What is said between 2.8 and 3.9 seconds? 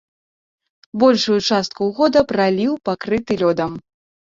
пакрыты лёдам.